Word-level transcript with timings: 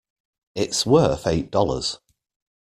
It's 0.55 0.83
worth 0.83 1.27
eight 1.27 1.51
dollars. 1.51 1.99